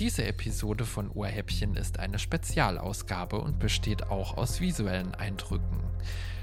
[0.00, 5.78] Diese Episode von Ohrhäppchen ist eine Spezialausgabe und besteht auch aus visuellen Eindrücken.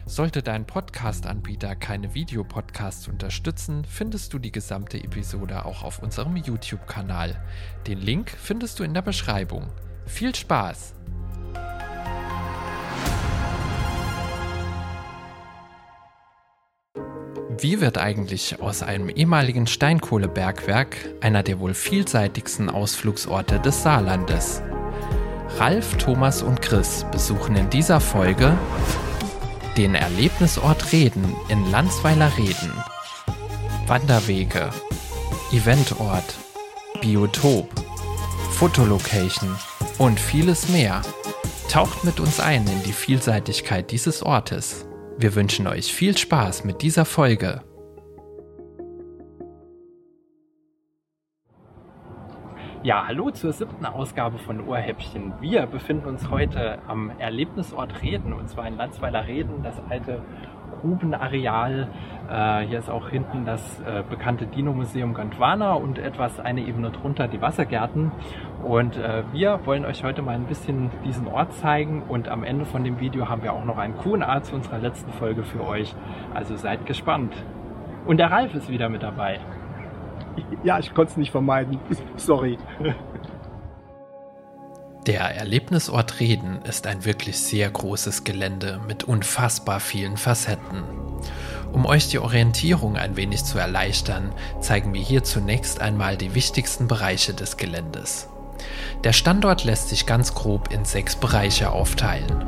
[0.05, 7.43] Sollte dein Podcast-Anbieter keine Videopodcasts unterstützen, findest du die gesamte Episode auch auf unserem YouTube-Kanal.
[7.87, 9.65] Den Link findest du in der Beschreibung.
[10.05, 10.93] Viel Spaß!
[17.59, 24.61] Wie wird eigentlich aus einem ehemaligen Steinkohlebergwerk einer der wohl vielseitigsten Ausflugsorte des Saarlandes?
[25.57, 28.55] Ralf, Thomas und Chris besuchen in dieser Folge
[29.75, 32.71] den Erlebnisort Reden in Landsweiler Reden,
[33.87, 34.69] Wanderwege,
[35.51, 36.35] Eventort,
[37.01, 37.69] Biotop,
[38.51, 39.55] Fotolocation
[39.97, 41.01] und vieles mehr.
[41.71, 44.86] Taucht mit uns ein in die Vielseitigkeit dieses Ortes.
[45.19, 47.63] Wir wünschen euch viel Spaß mit dieser Folge.
[52.83, 55.33] Ja, hallo zur siebten Ausgabe von Ohrhäppchen.
[55.41, 60.21] Wir befinden uns heute am Erlebnisort Reden und zwar in Landsweiler Reden, das alte
[60.81, 61.87] Grubenareal.
[62.29, 67.27] Äh, hier ist auch hinten das äh, bekannte Dino-Museum Gondwana und etwas eine Ebene drunter
[67.27, 68.11] die Wassergärten.
[68.63, 72.65] Und äh, wir wollen euch heute mal ein bisschen diesen Ort zeigen und am Ende
[72.65, 75.95] von dem Video haben wir auch noch ein Q&A zu unserer letzten Folge für euch.
[76.33, 77.33] Also seid gespannt.
[78.05, 79.39] Und der Ralf ist wieder mit dabei.
[80.63, 81.79] Ja, ich konnte es nicht vermeiden.
[82.15, 82.57] Sorry.
[85.07, 90.83] Der Erlebnisort Reden ist ein wirklich sehr großes Gelände mit unfassbar vielen Facetten.
[91.71, 96.89] Um euch die Orientierung ein wenig zu erleichtern, zeigen wir hier zunächst einmal die wichtigsten
[96.89, 98.27] Bereiche des Geländes.
[99.05, 102.45] Der Standort lässt sich ganz grob in sechs Bereiche aufteilen.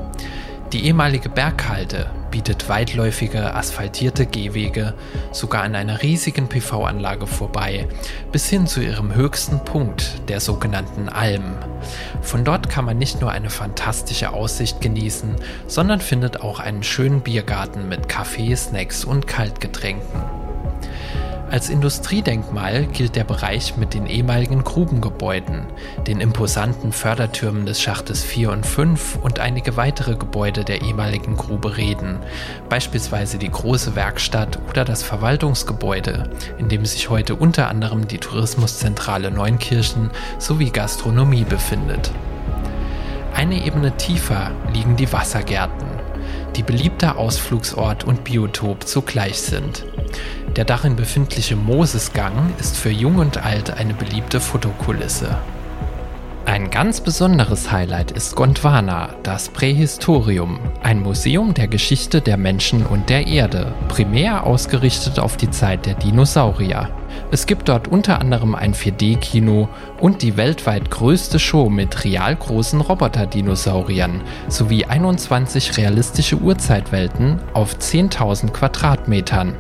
[0.72, 4.94] Die ehemalige Berghalde bietet weitläufige asphaltierte Gehwege
[5.32, 7.88] sogar an einer riesigen PV-Anlage vorbei,
[8.32, 11.58] bis hin zu ihrem höchsten Punkt, der sogenannten Alm.
[12.22, 17.22] Von dort kann man nicht nur eine fantastische Aussicht genießen, sondern findet auch einen schönen
[17.22, 20.39] Biergarten mit Kaffee, Snacks und Kaltgetränken.
[21.52, 25.66] Als Industriedenkmal gilt der Bereich mit den ehemaligen Grubengebäuden,
[26.06, 31.76] den imposanten Fördertürmen des Schachtes 4 und 5 und einige weitere Gebäude der ehemaligen Grube
[31.76, 32.20] Reden,
[32.70, 39.32] beispielsweise die große Werkstatt oder das Verwaltungsgebäude, in dem sich heute unter anderem die Tourismuszentrale
[39.32, 42.12] Neunkirchen sowie Gastronomie befindet.
[43.34, 45.88] Eine Ebene tiefer liegen die Wassergärten,
[46.56, 49.86] die beliebter Ausflugsort und Biotop zugleich sind.
[50.56, 55.38] Der darin befindliche Mosesgang ist für Jung und Alt eine beliebte Fotokulisse.
[56.50, 63.08] Ein ganz besonderes Highlight ist Gondwana, das Prähistorium, ein Museum der Geschichte der Menschen und
[63.12, 66.90] der Erde, primär ausgerichtet auf die Zeit der Dinosaurier.
[67.30, 72.82] Es gibt dort unter anderem ein 4D-Kino und die weltweit größte Show mit real großen
[72.82, 79.54] Roboter-Dinosauriern sowie 21 realistische Urzeitwelten auf 10.000 Quadratmetern.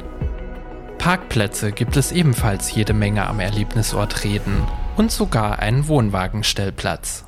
[0.97, 4.63] Parkplätze gibt es ebenfalls jede Menge am Erlebnisort Reden
[4.99, 7.23] und sogar einen Wohnwagenstellplatz.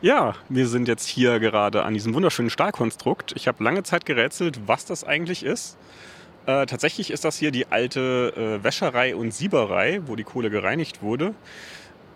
[0.00, 3.32] Ja, wir sind jetzt hier gerade an diesem wunderschönen Stahlkonstrukt.
[3.36, 5.76] Ich habe lange Zeit gerätselt, was das eigentlich ist.
[6.46, 11.02] Äh, tatsächlich ist das hier die alte äh, Wäscherei und Sieberei, wo die Kohle gereinigt
[11.02, 11.34] wurde.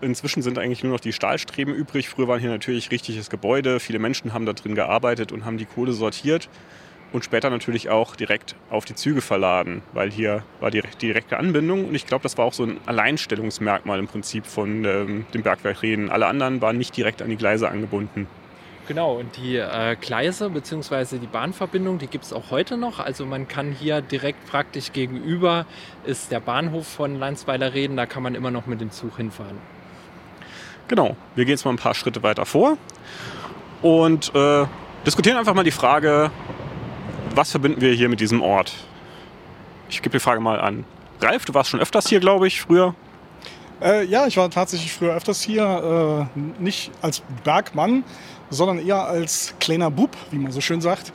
[0.01, 2.09] Inzwischen sind eigentlich nur noch die Stahlstreben übrig.
[2.09, 3.81] Früher waren hier natürlich richtiges Gebäude.
[3.81, 6.49] Viele Menschen haben da drin gearbeitet und haben die Kohle sortiert
[7.13, 11.39] und später natürlich auch direkt auf die Züge verladen, weil hier war die, die direkte
[11.39, 15.43] Anbindung und ich glaube, das war auch so ein Alleinstellungsmerkmal im Prinzip von ähm, dem
[15.43, 16.11] Bergwerk Reden.
[16.11, 18.27] Alle anderen waren nicht direkt an die Gleise angebunden.
[18.89, 21.19] Genau, und die äh, Gleise bzw.
[21.19, 22.99] die Bahnverbindung, die gibt es auch heute noch.
[22.99, 25.67] Also man kann hier direkt praktisch gegenüber
[26.05, 29.59] ist der Bahnhof von Landsweiler Reden, da kann man immer noch mit dem Zug hinfahren.
[30.89, 32.77] Genau, wir gehen jetzt mal ein paar Schritte weiter vor
[33.83, 34.67] und äh,
[35.07, 36.31] diskutieren einfach mal die Frage,
[37.37, 38.75] was verbinden wir hier mit diesem Ort?
[39.89, 40.85] Ich gebe die Frage mal an
[41.21, 41.45] Ralf.
[41.45, 42.95] Du warst schon öfters hier, glaube ich, früher.
[43.83, 46.29] Äh, ja, ich war tatsächlich früher öfters hier.
[46.37, 48.05] Äh, nicht als Bergmann,
[48.51, 51.13] sondern eher als kleiner Bub, wie man so schön sagt.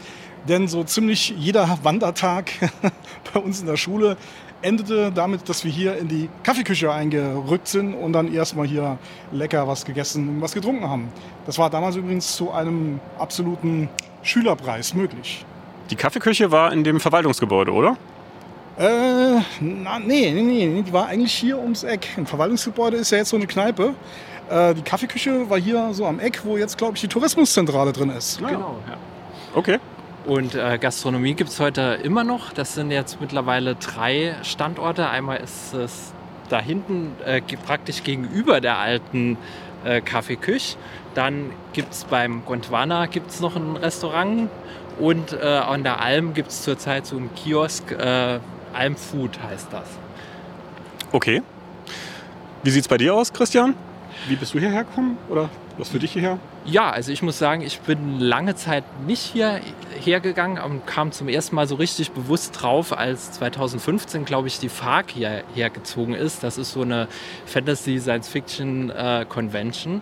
[0.48, 2.52] Denn so ziemlich jeder Wandertag
[3.34, 4.18] bei uns in der Schule
[4.62, 8.98] endete damit, dass wir hier in die Kaffeeküche eingerückt sind und dann erstmal hier
[9.32, 11.10] lecker was gegessen und was getrunken haben.
[11.46, 13.90] Das war damals übrigens zu einem absoluten
[14.24, 15.46] Schülerpreis möglich.
[15.90, 17.98] Die Kaffeeküche war in dem Verwaltungsgebäude, oder?
[18.78, 22.10] Äh, na, nee, nee, nee, die war eigentlich hier ums Eck.
[22.18, 23.96] Ein Verwaltungsgebäude ist ja jetzt so eine Kneipe.
[24.50, 28.10] Äh, die Kaffeeküche war hier so am Eck, wo jetzt, glaube ich, die Tourismuszentrale drin
[28.10, 28.38] ist.
[28.38, 28.98] Genau, ja.
[29.56, 29.80] Okay.
[30.26, 32.52] Und äh, Gastronomie gibt es heute immer noch.
[32.54, 35.10] Das sind jetzt mittlerweile drei Standorte.
[35.10, 36.14] Einmal ist es
[36.50, 39.38] da hinten äh, praktisch gegenüber der alten
[39.86, 40.78] äh, Café Küch.
[41.16, 44.50] Dann gibt es beim Gondwana gibt's noch ein Restaurant
[45.00, 48.40] und äh, an der Alm gibt es zurzeit so einen Kiosk, äh,
[48.74, 49.88] Alm Food heißt das.
[51.12, 51.42] Okay.
[52.64, 53.76] Wie sieht es bei dir aus, Christian?
[54.28, 55.18] Wie bist du hierher gekommen?
[55.30, 56.40] Oder was für dich hierher?
[56.66, 61.30] Ja, also ich muss sagen, ich bin lange Zeit nicht hierher gegangen und kam zum
[61.30, 66.44] ersten Mal so richtig bewusst drauf, als 2015, glaube ich, die FARC hierher gezogen ist.
[66.44, 67.08] Das ist so eine
[67.46, 69.98] Fantasy-Science-Fiction-Convention.
[69.98, 70.02] Äh,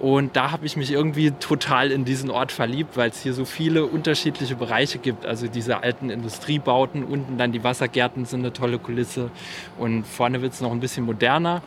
[0.00, 3.44] und da habe ich mich irgendwie total in diesen Ort verliebt, weil es hier so
[3.44, 5.26] viele unterschiedliche Bereiche gibt.
[5.26, 9.30] Also diese alten Industriebauten, unten dann die Wassergärten sind eine tolle Kulisse
[9.78, 11.60] und vorne wird es noch ein bisschen moderner.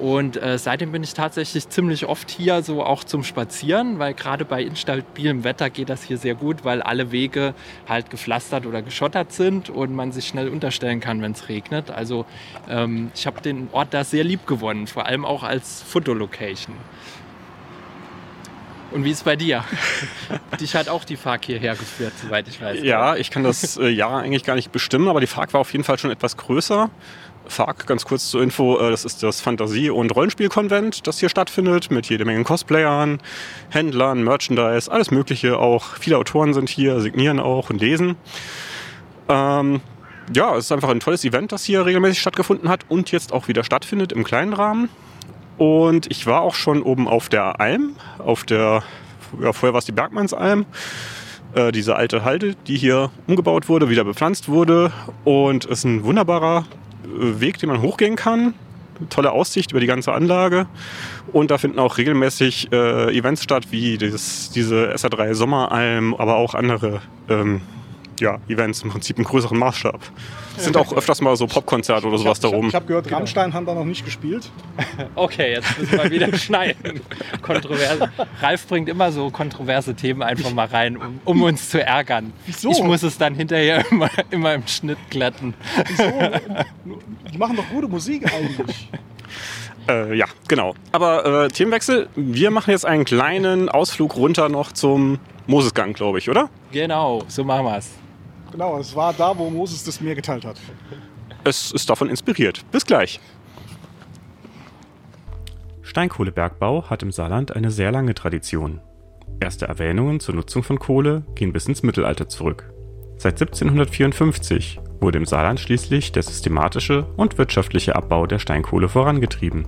[0.00, 4.44] Und äh, seitdem bin ich tatsächlich ziemlich oft hier, so auch zum Spazieren, weil gerade
[4.44, 7.54] bei instabilem Wetter geht das hier sehr gut, weil alle Wege
[7.88, 11.90] halt gepflastert oder geschottert sind und man sich schnell unterstellen kann, wenn es regnet.
[11.90, 12.26] Also
[12.68, 16.76] ähm, ich habe den Ort da sehr lieb gewonnen, vor allem auch als Fotolocation.
[18.90, 19.64] Und wie ist bei dir?
[20.60, 22.80] Dich hat auch die FARC hierher geführt, soweit ich weiß.
[22.82, 25.72] Ja, ich kann das äh, Jahr eigentlich gar nicht bestimmen, aber die FARC war auf
[25.72, 26.90] jeden Fall schon etwas größer.
[27.46, 31.90] FARC, ganz kurz zur Info, äh, das ist das Fantasie- und Rollenspielkonvent, das hier stattfindet,
[31.90, 33.20] mit jede Menge Cosplayern,
[33.70, 35.96] Händlern, Merchandise, alles Mögliche auch.
[35.96, 38.16] Viele Autoren sind hier, signieren auch und lesen.
[39.28, 39.80] Ähm,
[40.34, 43.48] ja, es ist einfach ein tolles Event, das hier regelmäßig stattgefunden hat und jetzt auch
[43.48, 44.88] wieder stattfindet im kleinen Rahmen.
[45.58, 48.82] Und ich war auch schon oben auf der Alm, auf der,
[49.40, 50.66] ja, vorher war es die Bergmannsalm,
[51.54, 54.92] äh, diese alte Halde, die hier umgebaut wurde, wieder bepflanzt wurde.
[55.24, 56.64] Und es ist ein wunderbarer
[57.04, 58.54] äh, Weg, den man hochgehen kann.
[59.10, 60.66] Tolle Aussicht über die ganze Anlage.
[61.32, 66.54] Und da finden auch regelmäßig äh, Events statt, wie dieses, diese SR3 Sommeralm, aber auch
[66.54, 67.60] andere ähm,
[68.20, 70.00] ja, Events im Prinzip im größeren Maßstab.
[70.56, 72.68] Es sind auch öfters mal so Popkonzerte oder sowas da rum.
[72.68, 73.18] Ich habe gehört, genau.
[73.18, 74.50] Rammstein haben da noch nicht gespielt.
[75.14, 77.00] Okay, jetzt müssen wir wieder schneiden.
[77.42, 78.10] Kontroverse.
[78.40, 82.32] Ralf bringt immer so kontroverse Themen einfach mal rein, um, um uns zu ärgern.
[82.46, 82.70] Wieso?
[82.70, 85.54] Ich muss es dann hinterher immer, immer im Schnitt glätten.
[85.86, 86.04] Wieso?
[87.32, 88.88] Die machen doch gute Musik eigentlich.
[89.88, 90.74] Äh, ja, genau.
[90.92, 92.08] Aber äh, Themenwechsel.
[92.14, 96.50] Wir machen jetzt einen kleinen Ausflug runter noch zum Mosesgang, glaube ich, oder?
[96.72, 97.90] Genau, so machen wir es.
[98.52, 100.56] Genau, es war da, wo Moses das Meer geteilt hat.
[101.44, 102.64] Es ist davon inspiriert.
[102.70, 103.20] Bis gleich.
[105.82, 108.80] Steinkohlebergbau hat im Saarland eine sehr lange Tradition.
[109.40, 112.72] Erste Erwähnungen zur Nutzung von Kohle gehen bis ins Mittelalter zurück.
[113.16, 119.66] Seit 1754 wurde im Saarland schließlich der systematische und wirtschaftliche Abbau der Steinkohle vorangetrieben.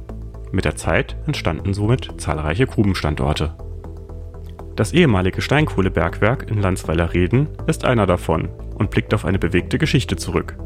[0.52, 3.54] Mit der Zeit entstanden somit zahlreiche Grubenstandorte.
[4.76, 8.48] Das ehemalige Steinkohlebergwerk in Landsweiler-Reden ist einer davon
[8.80, 10.56] und blickt auf eine bewegte Geschichte zurück.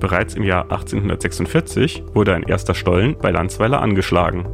[0.00, 4.46] Bereits im Jahr 1846 wurde ein erster Stollen bei Landsweiler angeschlagen.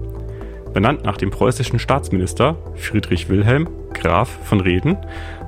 [0.72, 4.96] Benannt nach dem preußischen Staatsminister Friedrich Wilhelm Graf von Reden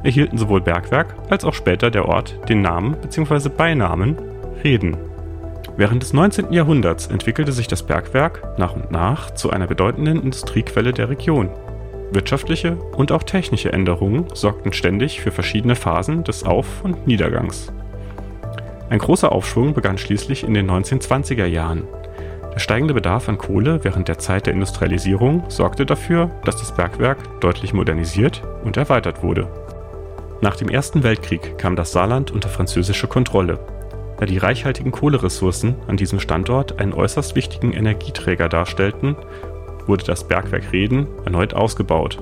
[0.02, 3.48] erhielten sowohl Bergwerk als auch später der Ort den Namen bzw.
[3.48, 4.18] Beinamen
[4.62, 4.96] Reden.
[5.76, 6.52] Während des 19.
[6.52, 11.48] Jahrhunderts entwickelte sich das Bergwerk nach und nach zu einer bedeutenden Industriequelle der Region
[12.12, 17.72] Wirtschaftliche und auch technische Änderungen sorgten ständig für verschiedene Phasen des Auf und Niedergangs.
[18.90, 21.84] Ein großer Aufschwung begann schließlich in den 1920er Jahren.
[22.52, 27.40] Der steigende Bedarf an Kohle während der Zeit der Industrialisierung sorgte dafür, dass das Bergwerk
[27.40, 29.48] deutlich modernisiert und erweitert wurde.
[30.40, 33.58] Nach dem Ersten Weltkrieg kam das Saarland unter französische Kontrolle.
[34.18, 39.16] Da die reichhaltigen Kohleressourcen an diesem Standort einen äußerst wichtigen Energieträger darstellten
[39.86, 42.18] wurde das Bergwerk Reden erneut ausgebaut.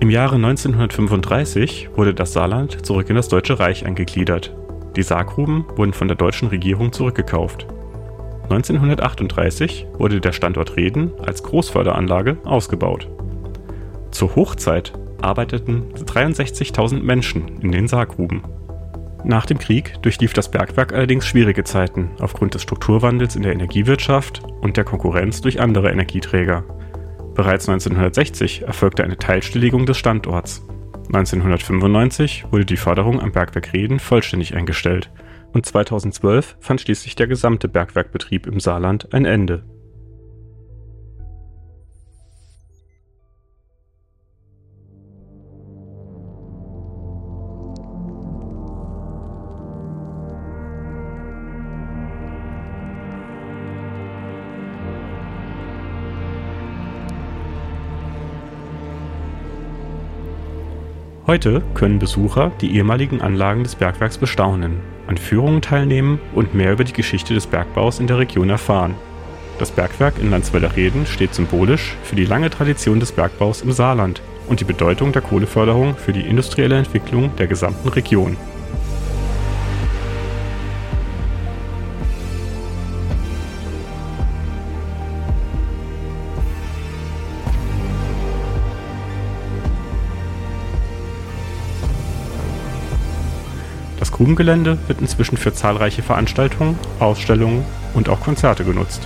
[0.00, 4.54] Im Jahre 1935 wurde das Saarland zurück in das Deutsche Reich eingegliedert.
[4.96, 7.66] Die Saargruben wurden von der deutschen Regierung zurückgekauft.
[8.44, 13.08] 1938 wurde der Standort Reden als Großförderanlage ausgebaut.
[14.10, 18.42] Zur Hochzeit arbeiteten 63.000 Menschen in den Saargruben.
[19.24, 24.42] Nach dem Krieg durchlief das Bergwerk allerdings schwierige Zeiten aufgrund des Strukturwandels in der Energiewirtschaft
[24.60, 26.64] und der Konkurrenz durch andere Energieträger.
[27.34, 30.66] Bereits 1960 erfolgte eine Teilstilllegung des Standorts.
[31.12, 35.10] 1995 wurde die Förderung am Bergwerk Reden vollständig eingestellt
[35.52, 39.64] und 2012 fand schließlich der gesamte Bergwerkbetrieb im Saarland ein Ende
[61.30, 66.82] Heute können Besucher die ehemaligen Anlagen des Bergwerks bestaunen, an Führungen teilnehmen und mehr über
[66.82, 68.96] die Geschichte des Bergbaus in der Region erfahren.
[69.60, 74.20] Das Bergwerk in Landsweiler Reden steht symbolisch für die lange Tradition des Bergbaus im Saarland
[74.48, 78.36] und die Bedeutung der Kohleförderung für die industrielle Entwicklung der gesamten Region.
[94.20, 99.00] Das Grubengelände wird inzwischen für zahlreiche Veranstaltungen, Ausstellungen und auch Konzerte genutzt.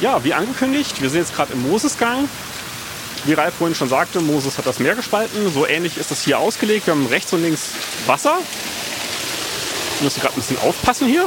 [0.00, 2.28] Ja, wie angekündigt, wir sind jetzt gerade im Mosesgang.
[3.30, 5.52] Wie Ralf vorhin schon sagte, Moses hat das Meer gespalten.
[5.54, 6.88] So ähnlich ist das hier ausgelegt.
[6.88, 7.70] Wir haben rechts und links
[8.06, 8.36] Wasser.
[9.98, 11.26] Wir müssen gerade ein bisschen aufpassen hier.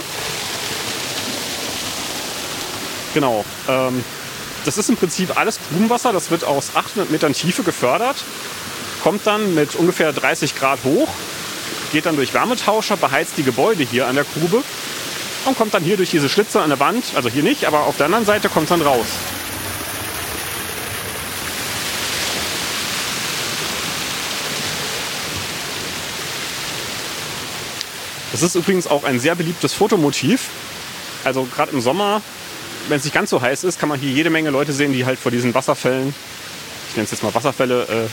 [3.14, 3.46] Genau.
[3.70, 4.04] Ähm,
[4.66, 6.12] das ist im Prinzip alles Grubenwasser.
[6.12, 8.18] Das wird aus 800 Metern Tiefe gefördert.
[9.02, 11.08] Kommt dann mit ungefähr 30 Grad hoch.
[11.94, 14.62] Geht dann durch Wärmetauscher, beheizt die Gebäude hier an der Grube.
[15.46, 17.06] Und kommt dann hier durch diese Schlitze an der Wand.
[17.16, 19.08] Also hier nicht, aber auf der anderen Seite kommt es dann raus.
[28.34, 30.50] Das ist übrigens auch ein sehr beliebtes Fotomotiv.
[31.24, 32.22] Also gerade im Sommer,
[32.90, 35.06] wenn es nicht ganz so heiß ist, kann man hier jede Menge Leute sehen, die
[35.06, 36.14] halt vor diesen Wasserfällen,
[36.90, 38.10] ich nenne es jetzt mal Wasserfälle, äh,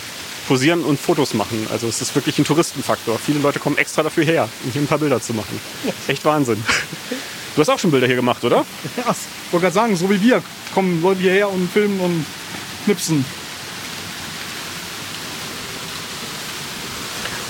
[0.47, 1.67] posieren und Fotos machen.
[1.73, 3.19] Also es ist wirklich ein Touristenfaktor.
[3.19, 5.59] Viele Leute kommen extra dafür her, um hier ein paar Bilder zu machen.
[6.07, 6.63] Echt Wahnsinn.
[7.55, 8.67] Du hast auch schon Bilder hier gemacht, oder?
[8.97, 10.43] Ja, ich wollte gerade sagen, so wie wir
[10.75, 12.27] kommen Leute hierher und filmen und
[12.85, 13.25] knipsen.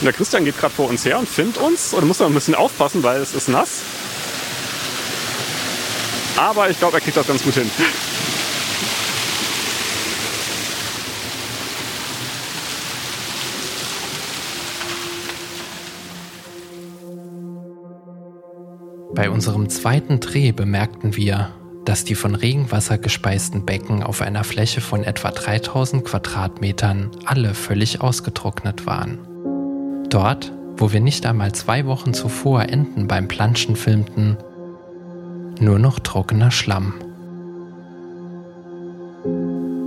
[0.01, 1.93] Und der Christian geht gerade vor uns her und filmt uns.
[1.93, 3.83] Und muss man ein bisschen aufpassen, weil es ist nass.
[6.39, 7.71] Aber ich glaube, er kriegt das ganz gut hin.
[19.15, 21.55] Bei unserem zweiten Dreh bemerkten wir,
[21.85, 28.01] dass die von Regenwasser gespeisten Becken auf einer Fläche von etwa 3000 Quadratmetern alle völlig
[28.01, 29.30] ausgetrocknet waren.
[30.11, 34.37] Dort, wo wir nicht einmal zwei Wochen zuvor Enten beim Planschen filmten,
[35.61, 36.95] nur noch trockener Schlamm.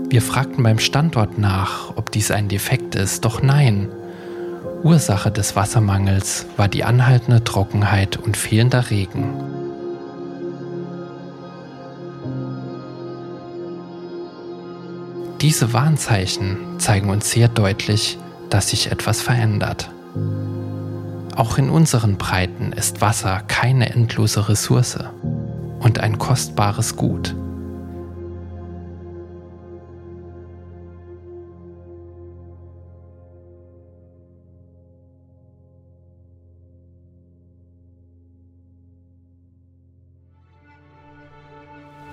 [0.10, 3.90] Wir fragten beim Standort nach, ob dies ein Defekt ist, doch nein.
[4.84, 9.34] Ursache des Wassermangels war die anhaltende Trockenheit und fehlender Regen.
[15.42, 18.18] Diese Warnzeichen zeigen uns sehr deutlich,
[18.50, 19.90] dass sich etwas verändert.
[21.36, 25.00] Auch in unseren Breiten ist Wasser keine endlose Ressource
[25.80, 27.36] und ein kostbares Gut.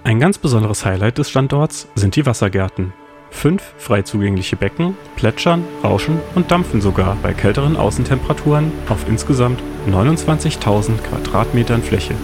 [0.02, 2.92] Ein ganz besonderes Highlight des Standorts sind die Wassergärten.
[3.30, 10.98] Fünf frei zugängliche Becken plätschern, rauschen und dampfen sogar bei kälteren Außentemperaturen auf insgesamt 29.000
[10.98, 12.14] Quadratmetern Fläche.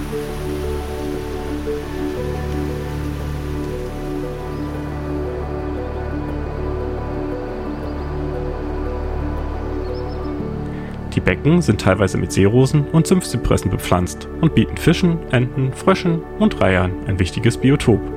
[11.14, 16.60] Die Becken sind teilweise mit Seerosen und Sümpfzypressen bepflanzt und bieten Fischen, Enten, Fröschen und
[16.60, 18.15] Reihern ein wichtiges Biotop.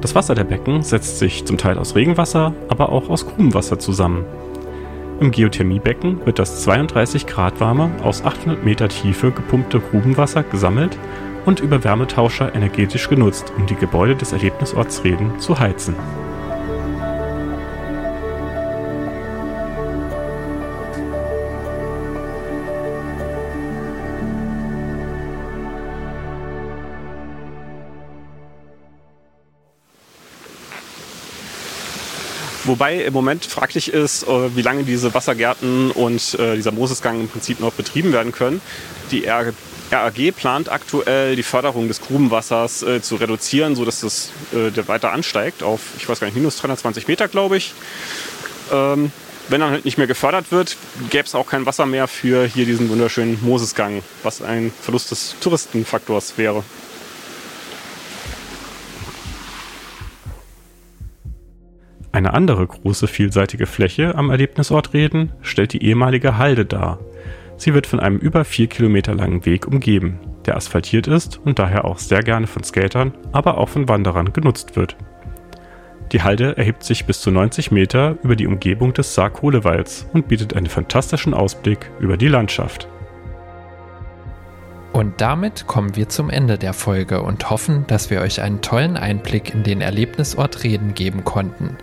[0.00, 4.24] Das Wasser der Becken setzt sich zum Teil aus Regenwasser, aber auch aus Grubenwasser zusammen.
[5.20, 10.98] Im Geothermiebecken wird das 32 Grad warme, aus 800 Meter Tiefe gepumpte Grubenwasser gesammelt
[11.46, 15.94] und über Wärmetauscher energetisch genutzt, um die Gebäude des Erlebnisorts Reden zu heizen.
[32.66, 37.28] Wobei im Moment fraglich ist, äh, wie lange diese Wassergärten und äh, dieser Mosesgang im
[37.28, 38.60] Prinzip noch betrieben werden können.
[39.12, 45.62] Die RAG plant aktuell die Förderung des Grubenwassers äh, zu reduzieren, sodass das weiter ansteigt
[45.62, 47.72] auf, ich weiß gar nicht, minus 320 Meter, glaube ich.
[48.72, 49.12] Ähm,
[49.48, 50.76] wenn dann halt nicht mehr gefördert wird,
[51.10, 55.36] gäbe es auch kein Wasser mehr für hier diesen wunderschönen Mosesgang, was ein Verlust des
[55.40, 56.64] Touristenfaktors wäre.
[62.16, 66.98] Eine andere große vielseitige Fläche am Erlebnisort Reden stellt die ehemalige Halde dar.
[67.58, 71.84] Sie wird von einem über vier Kilometer langen Weg umgeben, der asphaltiert ist und daher
[71.84, 74.96] auch sehr gerne von Skatern, aber auch von Wanderern genutzt wird.
[76.10, 80.56] Die Halde erhebt sich bis zu 90 Meter über die Umgebung des Saar-Kohlewalds und bietet
[80.56, 82.88] einen fantastischen Ausblick über die Landschaft.
[84.96, 88.96] Und damit kommen wir zum Ende der Folge und hoffen, dass wir euch einen tollen
[88.96, 91.76] Einblick in den Erlebnisort Reden geben konnten.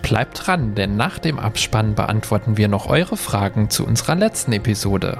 [0.00, 5.18] Bleibt dran, denn nach dem Abspann beantworten wir noch eure Fragen zu unserer letzten Episode.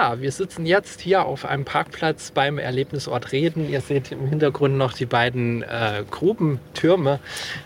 [0.00, 3.68] Ja, wir sitzen jetzt hier auf einem Parkplatz beim Erlebnisort Reden.
[3.68, 7.20] Ihr seht im Hintergrund noch die beiden äh, Grubentürme.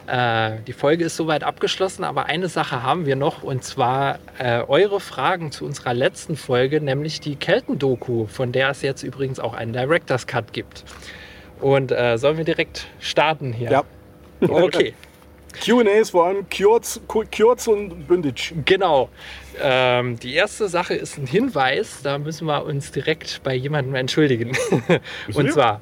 [0.09, 4.63] Äh, die Folge ist soweit abgeschlossen, aber eine Sache haben wir noch und zwar äh,
[4.67, 9.55] eure Fragen zu unserer letzten Folge, nämlich die Kelten-Doku, von der es jetzt übrigens auch
[9.55, 10.83] einen Director's Cut gibt.
[11.61, 13.71] Und äh, sollen wir direkt starten hier?
[13.71, 13.85] Ja.
[14.41, 14.93] Okay.
[15.61, 18.55] QAs vor allem Kürz, Kürz und Bündic.
[18.65, 19.09] Genau.
[19.61, 24.53] Ähm, die erste Sache ist ein Hinweis, da müssen wir uns direkt bei jemandem entschuldigen.
[25.35, 25.81] und zwar,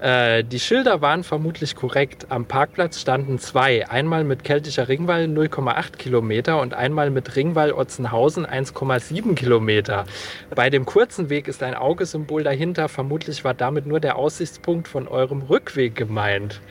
[0.00, 2.26] äh, die Schilder waren vermutlich korrekt.
[2.30, 3.88] Am Parkplatz standen zwei.
[3.88, 10.06] Einmal mit Keltischer Ringwall 0,8 Kilometer und einmal mit Ringwall Otzenhausen 1,7 Kilometer.
[10.54, 12.88] Bei dem kurzen Weg ist ein Augesymbol dahinter.
[12.88, 16.62] Vermutlich war damit nur der Aussichtspunkt von eurem Rückweg gemeint.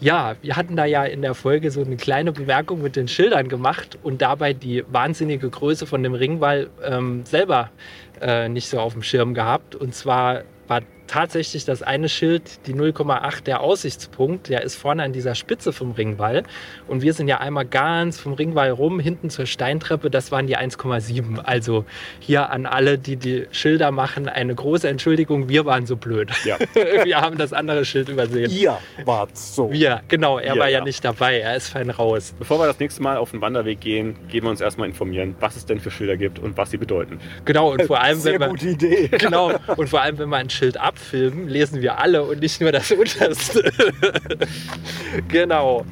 [0.00, 3.46] Ja, wir hatten da ja in der Folge so eine kleine Bemerkung mit den Schildern
[3.46, 7.70] gemacht und dabei die wahnsinnige Größe von dem Ringwall ähm, selber
[8.20, 9.76] äh, nicht so auf dem Schirm gehabt.
[9.76, 10.80] Und zwar war
[11.12, 15.92] tatsächlich das eine Schild, die 0,8 der Aussichtspunkt, der ist vorne an dieser Spitze vom
[15.92, 16.42] Ringwall.
[16.88, 20.56] Und wir sind ja einmal ganz vom Ringwall rum, hinten zur Steintreppe, das waren die
[20.56, 21.38] 1,7.
[21.38, 21.84] Also
[22.18, 26.30] hier an alle, die die Schilder machen, eine große Entschuldigung, wir waren so blöd.
[26.46, 26.56] Ja.
[27.04, 28.50] wir haben das andere Schild übersehen.
[28.50, 29.70] Ihr wart so.
[29.70, 32.32] Wir, genau, er Wir, war ja, ja, nicht dabei, er ist fein raus.
[32.38, 35.56] Bevor wir das nächste Mal auf den Wanderweg gehen, gehen wir uns erstmal informieren, was
[35.56, 37.20] es denn für Schilder gibt und was sie bedeuten.
[37.44, 39.10] Genau, und vor allem, Sehr wenn man, gute Idee.
[39.22, 42.60] Genau, und vor allem, wenn man ein Schild ab Film lesen wir alle und nicht
[42.60, 43.70] nur das unterste.
[45.28, 45.84] genau.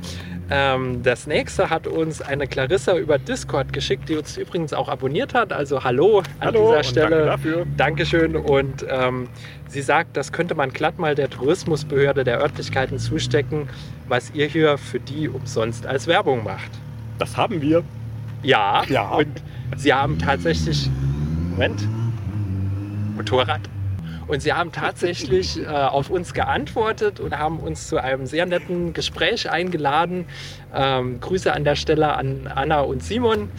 [0.53, 5.33] Ähm, das nächste hat uns eine Clarissa über Discord geschickt, die uns übrigens auch abonniert
[5.33, 5.53] hat.
[5.53, 7.11] Also hallo an hallo dieser Stelle.
[7.11, 7.67] Danke dafür.
[7.77, 8.37] Dankeschön.
[8.37, 9.29] Und ähm,
[9.69, 13.69] sie sagt, das könnte man glatt mal der Tourismusbehörde der Örtlichkeiten zustecken,
[14.09, 16.71] was ihr hier für die umsonst als Werbung macht.
[17.19, 17.85] Das haben wir.
[18.43, 19.09] Ja, ja.
[19.11, 19.43] und
[19.77, 20.91] sie haben tatsächlich.
[21.51, 21.87] Moment.
[23.17, 23.61] Motorrad.
[24.31, 28.93] Und sie haben tatsächlich äh, auf uns geantwortet und haben uns zu einem sehr netten
[28.93, 30.27] Gespräch eingeladen.
[30.73, 33.51] Ähm, Grüße an der Stelle an Anna und Simon.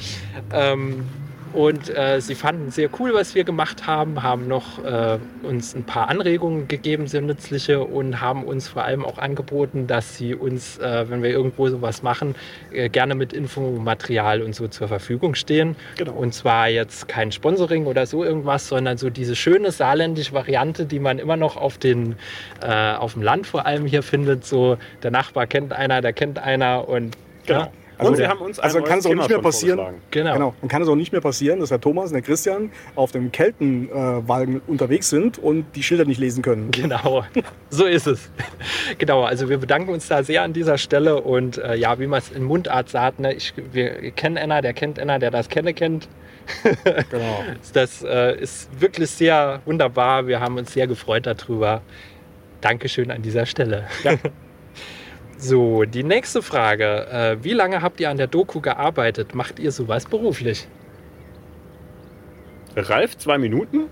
[0.53, 1.05] Ähm,
[1.53, 5.83] und äh, sie fanden sehr cool, was wir gemacht haben, haben noch äh, uns ein
[5.83, 10.77] paar Anregungen gegeben, sehr nützliche, und haben uns vor allem auch angeboten, dass sie uns,
[10.77, 12.35] äh, wenn wir irgendwo sowas machen,
[12.71, 15.75] äh, gerne mit Infomaterial und so zur Verfügung stehen.
[15.97, 16.13] Genau.
[16.13, 20.99] Und zwar jetzt kein Sponsoring oder so irgendwas, sondern so diese schöne saarländische Variante, die
[20.99, 22.15] man immer noch auf, den,
[22.61, 24.45] äh, auf dem Land vor allem hier findet.
[24.45, 27.71] So der Nachbar kennt einer, der kennt einer und Genau.
[28.09, 29.79] Und wir haben uns ein also neues kann es auch Thema nicht mehr passieren.
[30.11, 30.33] Genau.
[30.33, 30.55] Genau.
[30.61, 33.31] Dann kann es auch nicht mehr passieren, dass der Thomas und der Christian auf dem
[33.31, 36.71] Keltenwagen unterwegs sind und die Schilder nicht lesen können.
[36.71, 37.23] Genau,
[37.69, 38.29] so ist es.
[38.97, 42.19] Genau, also wir bedanken uns da sehr an dieser Stelle und äh, ja, wie man
[42.19, 45.73] es in Mundart sagt, ne, ich, wir kennen einer, der kennt einer, der das kenne
[45.73, 46.07] kennt.
[47.09, 47.43] Genau.
[47.73, 50.27] Das äh, ist wirklich sehr wunderbar.
[50.27, 51.81] Wir haben uns sehr gefreut darüber.
[52.59, 53.87] Dankeschön an dieser Stelle.
[54.03, 54.13] Ja.
[55.41, 57.07] So, die nächste Frage.
[57.07, 59.33] Äh, wie lange habt ihr an der Doku gearbeitet?
[59.33, 60.67] Macht ihr sowas beruflich?
[62.75, 63.87] Ralf, zwei Minuten.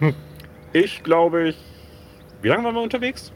[0.76, 1.56] Ich glaube, ich.
[2.42, 3.30] Wie lange waren wir unterwegs?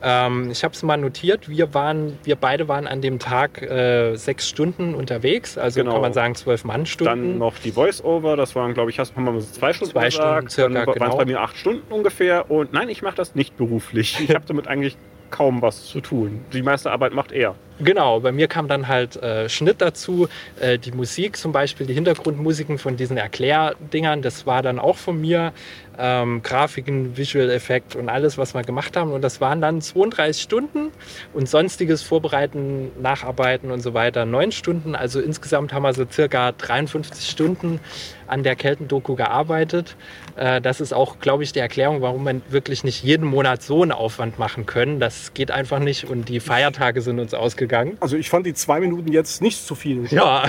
[0.00, 1.46] Ähm, ich habe es mal notiert.
[1.46, 5.58] Wir waren, wir beide waren an dem Tag äh, sechs Stunden unterwegs.
[5.58, 5.92] Also Genau.
[5.92, 7.14] kann man sagen zwölf Mannstunden.
[7.32, 10.10] Dann noch die Voice-Over, das waren, glaube ich, hast haben wir so zwei Stunden Zwei
[10.10, 10.50] Stunden gesagt.
[10.52, 11.16] circa, Dann waren es genau.
[11.18, 12.50] bei mir acht Stunden ungefähr.
[12.50, 14.18] Und nein, ich mache das nicht beruflich.
[14.18, 14.96] Ich habe damit eigentlich
[15.30, 16.44] kaum was zu tun.
[16.52, 17.54] Die meiste Arbeit macht er.
[17.80, 21.94] Genau, bei mir kam dann halt äh, Schnitt dazu, äh, die Musik zum Beispiel, die
[21.94, 25.52] Hintergrundmusiken von diesen Erklärdingern, das war dann auch von mir.
[26.00, 29.10] Ähm, Grafiken, Visual Effekt und alles, was wir gemacht haben.
[29.10, 30.92] Und das waren dann 32 Stunden
[31.34, 34.94] und sonstiges Vorbereiten, Nacharbeiten und so weiter neun Stunden.
[34.94, 37.80] Also insgesamt haben wir so circa 53 Stunden
[38.28, 39.96] an der Keltendoku gearbeitet.
[40.36, 43.82] Äh, das ist auch, glaube ich, die Erklärung, warum wir wirklich nicht jeden Monat so
[43.82, 45.00] einen Aufwand machen können.
[45.00, 47.67] Das geht einfach nicht und die Feiertage sind uns ausgegangen.
[48.00, 50.06] Also ich fand die zwei Minuten jetzt nicht zu viel.
[50.10, 50.44] Ja,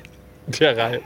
[0.46, 1.02] der Ralf.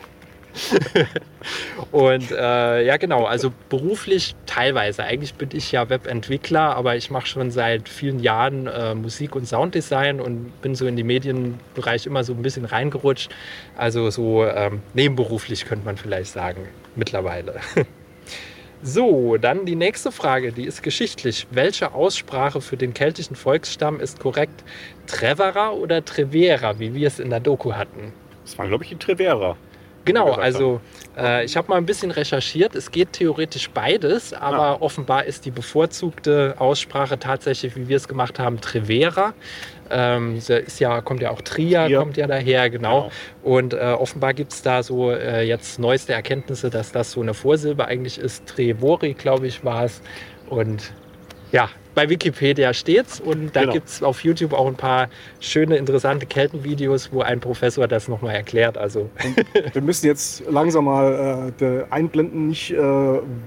[1.92, 5.02] und äh, ja, genau, also beruflich teilweise.
[5.04, 9.46] Eigentlich bin ich ja Webentwickler, aber ich mache schon seit vielen Jahren äh, Musik- und
[9.48, 13.30] Sounddesign und bin so in den Medienbereich immer so ein bisschen reingerutscht.
[13.76, 17.60] Also so ähm, nebenberuflich könnte man vielleicht sagen, mittlerweile.
[18.84, 21.46] So, dann die nächste Frage, die ist geschichtlich.
[21.52, 24.64] Welche Aussprache für den keltischen Volksstamm ist korrekt?
[25.06, 28.12] Trevera oder Trevera, wie wir es in der Doku hatten?
[28.44, 29.56] Das war, glaube ich, die Trevera.
[30.04, 30.80] Genau, also
[31.16, 32.74] äh, ich habe mal ein bisschen recherchiert.
[32.74, 34.76] Es geht theoretisch beides, aber Ah.
[34.80, 39.32] offenbar ist die bevorzugte Aussprache tatsächlich, wie wir es gemacht haben, Trevera.
[39.92, 41.98] Ähm, da ist ja, kommt ja auch Trier, Trier.
[41.98, 43.10] kommt ja daher, genau.
[43.42, 47.34] Und äh, offenbar gibt es da so äh, jetzt neueste Erkenntnisse, dass das so eine
[47.34, 48.46] Vorsilbe eigentlich ist.
[48.46, 50.00] Trevori, glaube ich, war es.
[50.48, 50.92] Und
[51.52, 53.72] ja, bei Wikipedia steht's und da Genau.
[53.74, 55.08] gibt es auf YouTube auch ein paar
[55.40, 58.78] schöne, interessante Keltenvideos, wo ein Professor das nochmal erklärt.
[58.78, 59.10] Also
[59.74, 62.78] Wir müssen jetzt langsam mal äh, de- einblenden, nicht äh,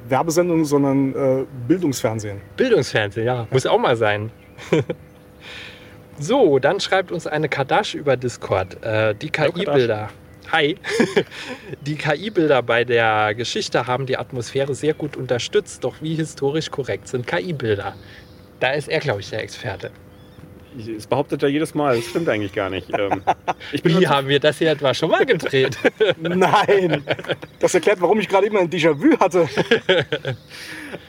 [0.10, 2.40] Werbesendung, sondern äh, Bildungsfernsehen.
[2.56, 4.30] Bildungsfernsehen, ja, muss auch mal sein.
[6.18, 8.84] so, dann schreibt uns eine Kadash über Discord.
[8.84, 10.10] Äh, die KI-Bilder.
[10.52, 10.78] Hi.
[11.82, 17.08] die KI-Bilder bei der Geschichte haben die Atmosphäre sehr gut unterstützt, doch wie historisch korrekt
[17.08, 17.96] sind KI-Bilder?
[18.60, 19.92] Da ist er, glaube ich, der Experte.
[20.96, 21.96] Das behauptet er jedes Mal.
[21.96, 22.90] Das stimmt eigentlich gar nicht.
[22.98, 23.22] Ähm,
[23.72, 25.78] ich bin Wie haben wir das hier etwa schon mal gedreht?
[26.22, 27.04] Nein!
[27.60, 29.48] Das erklärt, warum ich gerade eben ein Déjà-vu hatte.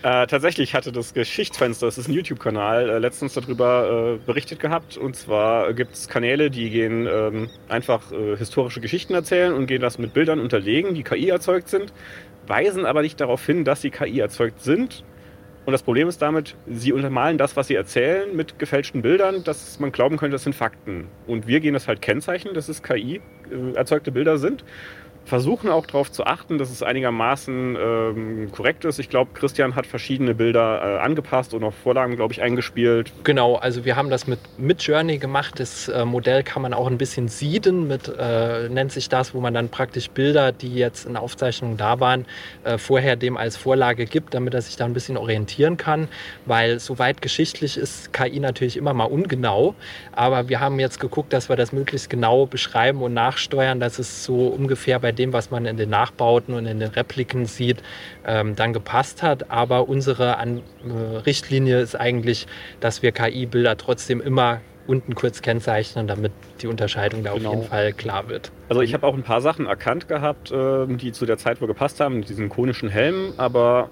[0.03, 4.97] Äh, tatsächlich hatte das Geschichtsfenster, das ist ein YouTube-Kanal, äh, letztens darüber äh, berichtet gehabt.
[4.97, 9.81] Und zwar gibt es Kanäle, die gehen ähm, einfach äh, historische Geschichten erzählen und gehen
[9.81, 11.93] das mit Bildern unterlegen, die KI erzeugt sind,
[12.47, 15.05] weisen aber nicht darauf hin, dass sie KI erzeugt sind.
[15.67, 19.81] Und das Problem ist damit, sie untermalen das, was sie erzählen, mit gefälschten Bildern, dass
[19.81, 21.09] man glauben könnte, das sind Fakten.
[21.27, 24.65] Und wir gehen das halt kennzeichnen, dass es KI äh, erzeugte Bilder sind.
[25.27, 29.01] Versuchen auch darauf zu achten, dass es einigermaßen ähm, korrekt ist.
[29.01, 33.13] Ich glaube, Christian hat verschiedene Bilder äh, angepasst und auch Vorlagen, glaube ich, eingespielt.
[33.25, 35.59] Genau, also wir haben das mit, mit Journey gemacht.
[35.59, 39.41] Das äh, Modell kann man auch ein bisschen sieden, mit, äh, nennt sich das, wo
[39.41, 42.25] man dann praktisch Bilder, die jetzt in Aufzeichnungen da waren,
[42.63, 46.07] äh, vorher dem als Vorlage gibt, damit er sich da ein bisschen orientieren kann.
[46.45, 49.75] Weil soweit geschichtlich ist KI natürlich immer mal ungenau.
[50.13, 54.23] Aber wir haben jetzt geguckt, dass wir das möglichst genau beschreiben und nachsteuern, dass es
[54.23, 57.83] so ungefähr bei dem, was man in den Nachbauten und in den Repliken sieht,
[58.27, 59.51] ähm, dann gepasst hat.
[59.51, 62.47] Aber unsere An äh, Richtlinie ist eigentlich,
[62.81, 66.31] dass wir KI-Bilder trotzdem immer unten kurz kennzeichnen, damit
[66.63, 67.49] die Unterscheidung da Genau.
[67.49, 68.53] auf jeden Fall klar wird.
[68.69, 71.67] Also ich habe auch ein paar Sachen erkannt gehabt, ähm, die zu der Zeit wohl
[71.67, 73.91] gepasst haben, mit diesen konischen Helmen, aber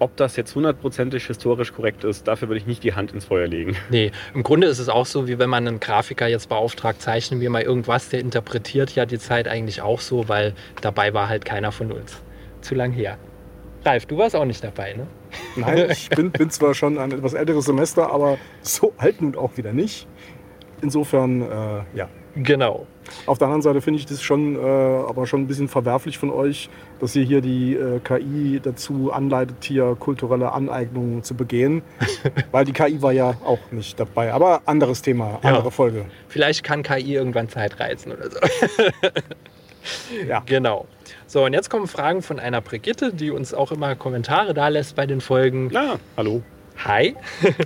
[0.00, 3.46] ob das jetzt hundertprozentig historisch korrekt ist, dafür würde ich nicht die Hand ins Feuer
[3.46, 3.76] legen.
[3.90, 7.40] Nee, im Grunde ist es auch so, wie wenn man einen Grafiker jetzt beauftragt, zeichnen
[7.40, 11.44] wir mal irgendwas, der interpretiert ja die Zeit eigentlich auch so, weil dabei war halt
[11.44, 12.22] keiner von uns.
[12.60, 13.18] Zu lang her.
[13.84, 15.06] Ralf, du warst auch nicht dabei, ne?
[15.56, 19.56] Nein, ich bin, bin zwar schon ein etwas älteres Semester, aber so alt nun auch
[19.56, 20.06] wieder nicht.
[20.82, 22.08] Insofern, äh, ja.
[22.36, 22.86] Genau.
[23.26, 26.30] Auf der anderen Seite finde ich das schon, äh, aber schon ein bisschen verwerflich von
[26.30, 31.82] euch, dass ihr hier die äh, KI dazu anleitet, hier kulturelle Aneignungen zu begehen.
[32.52, 34.32] Weil die KI war ja auch nicht dabei.
[34.32, 35.70] Aber anderes Thema, andere Ja.
[35.70, 36.04] Folge.
[36.28, 38.38] Vielleicht kann KI irgendwann Zeit reizen oder so.
[40.28, 40.42] Ja.
[40.44, 40.86] Genau.
[41.26, 44.94] So, und jetzt kommen Fragen von einer Brigitte, die uns auch immer Kommentare da lässt
[44.94, 45.70] bei den Folgen.
[45.72, 46.42] Na, hallo.
[46.84, 47.16] Hi.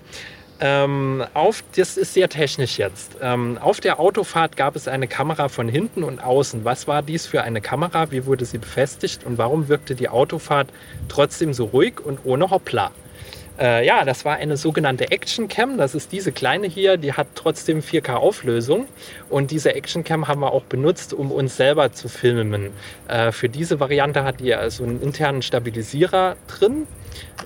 [0.61, 3.17] ähm, auf, das ist sehr technisch jetzt.
[3.21, 6.65] Ähm, auf der Autofahrt gab es eine Kamera von hinten und außen.
[6.65, 8.11] Was war dies für eine Kamera?
[8.13, 9.25] Wie wurde sie befestigt?
[9.25, 10.69] Und warum wirkte die Autofahrt
[11.09, 12.93] trotzdem so ruhig und ohne Hoppla?
[13.59, 15.77] Äh, ja, das war eine sogenannte Action Cam.
[15.77, 18.87] Das ist diese kleine hier, die hat trotzdem 4K Auflösung.
[19.31, 22.71] Und diese Action Cam haben wir auch benutzt, um uns selber zu filmen.
[23.09, 26.87] Äh, für diese Variante hat die also einen internen Stabilisierer drin.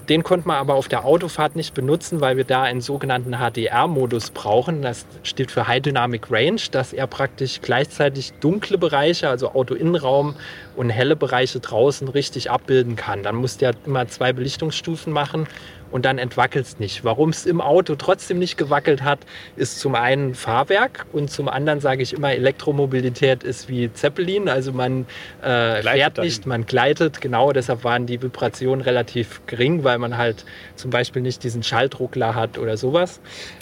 [0.09, 4.31] Den konnten wir aber auf der Autofahrt nicht benutzen, weil wir da einen sogenannten HDR-Modus
[4.31, 4.83] brauchen.
[4.83, 10.35] Das steht für High Dynamic Range, dass er praktisch gleichzeitig dunkle Bereiche, also Autoinnenraum
[10.77, 13.23] und helle Bereiche draußen richtig abbilden kann.
[13.23, 15.47] Dann muss der immer zwei Belichtungsstufen machen
[15.91, 17.05] und dann entwackelt es nicht.
[17.05, 19.21] Warum es im Auto trotzdem nicht gewackelt hat,
[19.57, 24.49] ist zum einen Fahrwerk und zum anderen sage ich immer, Elektromobilität ist wie Zeppelin.
[24.49, 25.07] Also man
[25.43, 27.21] äh, fährt nicht, man gleitet.
[27.21, 30.45] Genau deshalb waren die Vibrationen relativ gering, weil man halt
[30.77, 33.21] zum Beispiel nicht diesen Schalldruckler hat oder sowas.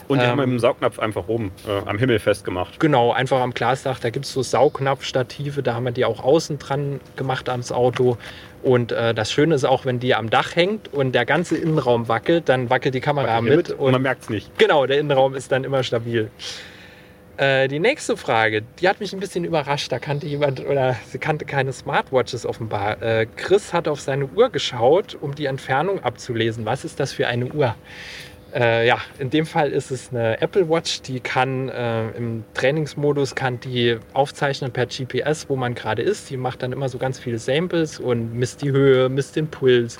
[0.08, 2.78] Und die Ähm, haben wir mit dem Saugnapf einfach oben äh, am Himmel festgemacht.
[2.80, 3.98] Genau, einfach am Glasdach.
[3.98, 8.16] Da gibt es so Saugnapfstative, da haben wir die auch außen dran gemacht ans Auto.
[8.62, 12.08] Und äh, das Schöne ist auch, wenn die am Dach hängt und der ganze Innenraum
[12.08, 13.70] wackelt, dann wackelt die Kamera mit.
[13.70, 14.58] und man merkt es nicht.
[14.58, 16.30] Genau, der Innenraum ist dann immer stabil.
[17.36, 19.92] Äh, die nächste Frage, die hat mich ein bisschen überrascht.
[19.92, 23.02] Da kannte jemand oder sie kannte keine Smartwatches offenbar.
[23.02, 26.64] Äh, Chris hat auf seine Uhr geschaut, um die Entfernung abzulesen.
[26.64, 27.74] Was ist das für eine Uhr?
[28.56, 33.34] Äh, ja, in dem Fall ist es eine Apple Watch, die kann äh, im Trainingsmodus
[33.34, 36.30] kann die aufzeichnen per GPS, wo man gerade ist.
[36.30, 39.98] Die macht dann immer so ganz viele Samples und misst die Höhe, misst den Puls,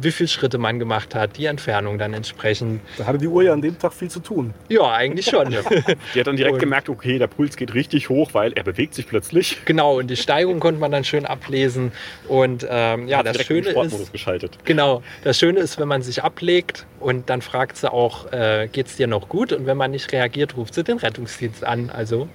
[0.00, 2.80] wie viele Schritte man gemacht hat, die Entfernung dann entsprechend.
[2.98, 4.54] Da hatte die Uhr ja an dem Tag viel zu tun.
[4.68, 5.50] Ja, eigentlich schon.
[6.14, 8.94] Die hat dann direkt Und- gemerkt, okay, der Puls geht richtig hoch, weil er bewegt
[8.94, 9.58] sich plötzlich.
[9.64, 11.92] Genau, und die Steigung konnte man dann schön ablesen.
[12.28, 14.58] Und ähm, ja, Hat das Schöne ist, geschaltet.
[14.64, 18.96] genau, das Schöne ist, wenn man sich ablegt und dann fragt sie auch, äh, geht's
[18.96, 19.52] dir noch gut?
[19.52, 21.90] Und wenn man nicht reagiert, ruft sie den Rettungsdienst an.
[21.90, 22.28] Also Und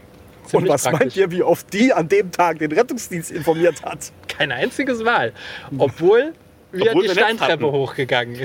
[0.50, 1.00] ziemlich was praktisch.
[1.00, 4.12] meint ihr, wie oft die an dem Tag den Rettungsdienst informiert hat?
[4.28, 5.32] Kein einziges Mal.
[5.78, 6.34] Obwohl
[6.76, 8.36] wir die Steintreppe hochgegangen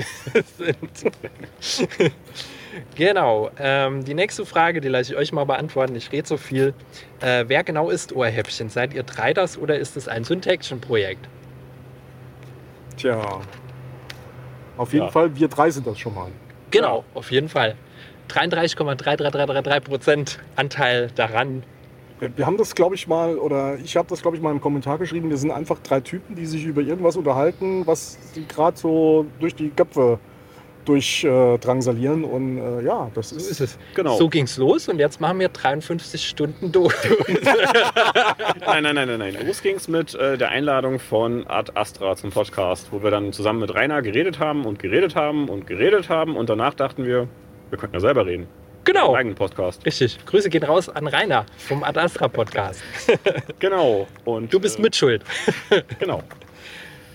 [0.57, 1.13] sind.
[2.95, 3.51] genau.
[3.59, 5.95] Ähm, die nächste Frage, die lasse ich euch mal beantworten.
[5.95, 6.73] Ich rede so viel.
[7.21, 8.69] Äh, wer genau ist Ohrhäppchen?
[8.69, 11.27] Seid ihr drei das oder ist es ein Syntaction-Projekt?
[12.97, 13.41] Tja.
[14.77, 15.11] Auf jeden Ja.
[15.11, 16.29] Fall, wir drei sind das schon mal.
[16.71, 17.75] Genau, auf jeden Fall.
[18.29, 21.63] 33,33333 Prozent Anteil daran.
[22.35, 24.99] Wir haben das, glaube ich, mal, oder ich habe das, glaube ich, mal im Kommentar
[24.99, 25.29] geschrieben.
[25.31, 29.55] Wir sind einfach drei Typen, die sich über irgendwas unterhalten, was sie gerade so durch
[29.55, 30.19] die Köpfe
[30.85, 31.55] durchdrangsalieren.
[31.55, 32.23] Äh, drangsalieren.
[32.23, 33.51] und äh, ja, das So ist.
[33.51, 33.77] ist es.
[33.95, 34.17] Genau.
[34.17, 36.93] So ging's los und jetzt machen wir 53 Stunden durch.
[38.65, 39.35] Nein, nein, nein, nein, nein.
[39.45, 43.33] Los ging es mit äh, der Einladung von Ad Astra zum Podcast, wo wir dann
[43.33, 47.27] zusammen mit Rainer geredet haben und geredet haben und geredet haben und danach dachten wir,
[47.69, 48.47] wir könnten ja selber reden.
[48.83, 49.07] Genau.
[49.09, 49.85] Einen eigenen Podcast.
[49.85, 50.17] Richtig.
[50.25, 52.81] Grüße gehen raus an Rainer vom Ad Astra Podcast.
[53.59, 54.07] Genau.
[54.25, 55.23] Und, Du bist äh, mitschuld.
[55.99, 56.23] Genau.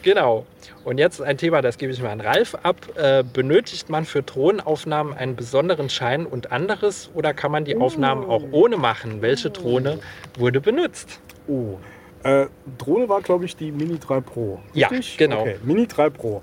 [0.03, 0.47] Genau.
[0.85, 2.77] Und jetzt ein Thema, das gebe ich mal an Ralf ab.
[2.95, 8.25] Äh, benötigt man für Drohnenaufnahmen einen besonderen Schein und anderes oder kann man die Aufnahmen
[8.25, 9.21] auch ohne machen?
[9.21, 9.99] Welche Drohne
[10.39, 11.19] wurde benutzt?
[11.49, 11.79] Oh.
[12.23, 12.47] Äh,
[12.79, 14.61] Drohne war, glaube ich, die Mini 3 Pro.
[14.75, 15.17] Ja, Richtig?
[15.17, 15.41] genau.
[15.41, 16.43] Okay, Mini 3 Pro.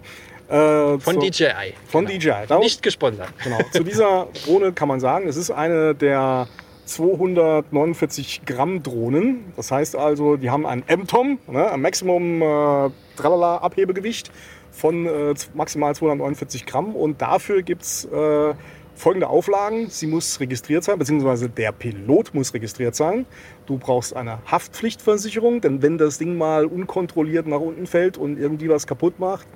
[0.49, 1.73] Äh, Von zu- DJI.
[1.87, 2.17] Von Genau.
[2.19, 2.47] DJI.
[2.47, 3.29] Darum- Nicht gesponsert.
[3.43, 3.59] Genau.
[3.71, 6.47] Zu dieser Drohne kann man sagen, es ist eine der
[6.85, 9.53] 249 Gramm Drohnen.
[9.55, 14.31] Das heißt also, die haben ein M-Tom, ne, ein Maximum äh, Tralala Abhebegewicht
[14.71, 16.95] von äh, maximal 249 Gramm.
[16.95, 18.53] Und dafür gibt es äh,
[18.95, 19.89] folgende Auflagen.
[19.89, 23.25] Sie muss registriert sein, beziehungsweise der Pilot muss registriert sein.
[23.65, 28.69] Du brauchst eine Haftpflichtversicherung, denn wenn das Ding mal unkontrolliert nach unten fällt und irgendwie
[28.69, 29.47] was kaputt macht,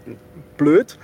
[0.57, 0.97] blöd.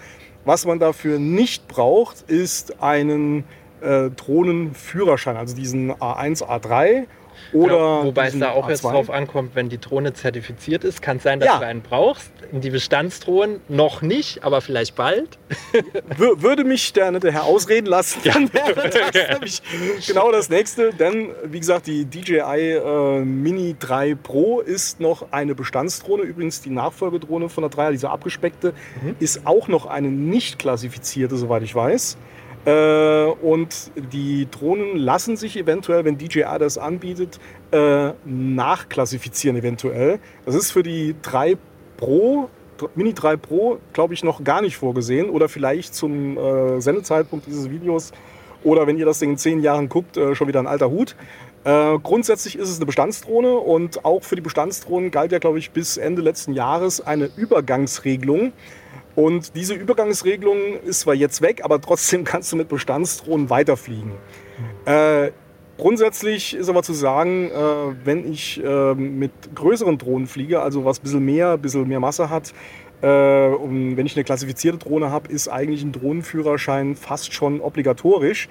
[0.46, 3.46] Was man dafür nicht braucht, ist einen
[3.82, 7.06] äh, Drohnenführerschein, also diesen A1, A3
[7.52, 8.92] oder Genau, wobei es da auch jetzt A2.
[8.92, 11.60] drauf ankommt, wenn die Drohne zertifiziert ist, kann es sein, dass Ja.
[11.60, 12.32] du einen brauchst.
[12.52, 15.38] Die Bestandsdrohnen noch nicht, aber vielleicht bald.
[16.18, 18.94] Wür- Würde mich der nette Herr ausreden lassen, dann wäre das
[19.80, 20.94] nämlich genau das nächste.
[20.94, 26.24] Denn, wie gesagt, die DJI äh, Mini 3 Pro ist noch eine Bestandsdrohne.
[26.24, 29.16] Übrigens die Nachfolgedrohne von der 3er, diese abgespeckte, Mhm.
[29.20, 32.18] ist auch noch eine nicht klassifizierte, soweit ich weiß.
[32.66, 37.40] Äh, und die Drohnen lassen sich eventuell, wenn DJI das anbietet,
[37.72, 40.20] äh, nachklassifizieren eventuell.
[40.46, 41.58] Das ist für die 3
[41.98, 42.50] Pro,
[42.96, 45.30] Mini 3 Pro, glaube ich, noch gar nicht vorgesehen.
[45.30, 48.12] Oder vielleicht zum äh, Sendezeitpunkt dieses Videos
[48.64, 51.18] oder wenn ihr das Ding in zehn Jahren guckt, schon wieder ein alter Hut.
[51.66, 55.72] Äh, grundsätzlich ist es eine Bestandsdrohne und auch für die Bestandsdrohnen galt ja, glaube ich,
[55.72, 58.52] bis Ende letzten Jahres eine Übergangsregelung.
[59.16, 64.14] Und diese Übergangsregelung ist zwar jetzt weg, aber trotzdem kannst du mit Bestandsdrohnen weiterfliegen.
[64.86, 65.32] Äh,
[65.78, 71.00] grundsätzlich ist aber zu sagen, äh, wenn ich äh, mit größeren Drohnen fliege, also was
[71.00, 72.54] ein bisschen mehr, ein bisschen mehr Masse hat,
[73.04, 78.48] äh, und wenn ich eine klassifizierte Drohne habe, ist eigentlich ein Drohnenführerschein fast schon obligatorisch.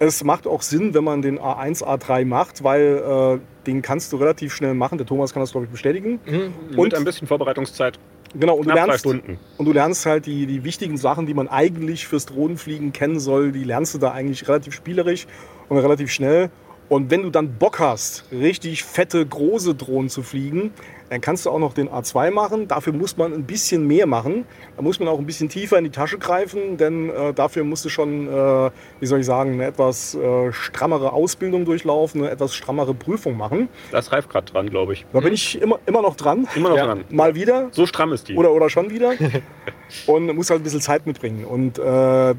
[0.00, 4.16] Es macht auch Sinn, wenn man den A1, A3 macht, weil äh, den kannst du
[4.16, 4.98] relativ schnell machen.
[4.98, 6.18] Der Thomas kann das, glaube ich, bestätigen.
[6.26, 8.00] Mhm, und ein bisschen Vorbereitungszeit.
[8.34, 12.06] Genau, und du, lernst, und du lernst halt die, die wichtigen Sachen, die man eigentlich
[12.06, 15.26] fürs Drohnenfliegen kennen soll, die lernst du da eigentlich relativ spielerisch
[15.68, 16.50] und relativ schnell.
[16.88, 20.72] Und wenn du dann Bock hast, richtig fette, große Drohnen zu fliegen,
[21.12, 22.68] dann kannst du auch noch den A2 machen.
[22.68, 24.46] Dafür muss man ein bisschen mehr machen.
[24.76, 27.84] Da muss man auch ein bisschen tiefer in die Tasche greifen, denn äh, dafür musst
[27.84, 32.54] du schon, äh, wie soll ich sagen, eine etwas äh, strammere Ausbildung durchlaufen, eine etwas
[32.54, 33.68] strammere Prüfung machen.
[33.90, 35.04] Da ist Ralf gerade dran, glaube ich.
[35.12, 36.48] Da bin ich immer, immer noch dran.
[36.56, 36.86] Immer noch ja.
[36.86, 37.04] dran.
[37.10, 37.68] Mal wieder.
[37.72, 38.36] So stramm ist die.
[38.36, 39.12] Oder, oder schon wieder.
[40.06, 41.44] Und muss halt ein bisschen Zeit mitbringen.
[41.44, 42.30] Und äh,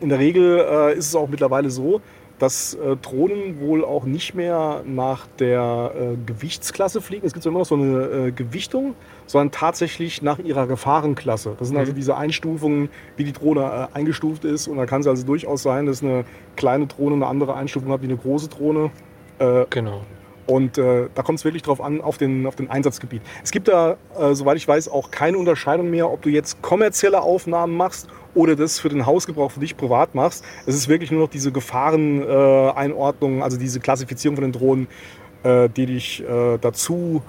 [0.00, 2.00] in der Regel äh, ist es auch mittlerweile so,
[2.44, 7.26] dass äh, Drohnen wohl auch nicht mehr nach der äh, Gewichtsklasse fliegen.
[7.26, 11.56] Es gibt immer noch so eine äh, Gewichtung, sondern tatsächlich nach ihrer Gefahrenklasse.
[11.58, 11.96] Das sind also mhm.
[11.96, 14.68] diese Einstufungen, wie die Drohne äh, eingestuft ist.
[14.68, 18.02] Und da kann es also durchaus sein, dass eine kleine Drohne eine andere Einstufung hat
[18.02, 18.90] wie eine große Drohne.
[19.38, 20.02] Äh, genau.
[20.46, 23.22] Und äh, da kommt es wirklich drauf an, auf den, auf den Einsatzgebiet.
[23.42, 27.22] Es gibt da, äh, soweit ich weiß, auch keine Unterscheidung mehr, ob du jetzt kommerzielle
[27.22, 30.44] Aufnahmen machst oder das für den Hausgebrauch für dich privat machst.
[30.66, 34.86] Es ist wirklich nur noch diese Gefahreneinordnung, also diese Klassifizierung von den Drohnen,
[35.44, 37.22] äh, die dich äh, dazu